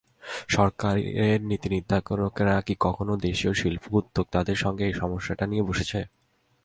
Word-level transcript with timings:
সরকারের 0.47 1.39
নীতিনির্ধারকেরা 1.49 2.55
কি 2.67 2.73
কখনো 2.79 3.13
দেশীয় 3.25 3.53
শিল্পোদ্যোক্তাদের 3.53 4.57
সঙ্গে 4.63 4.83
এ 4.87 4.93
সমস্যাটি 4.93 5.45
নিয়ে 5.47 5.67
বসেছে? 5.69 5.99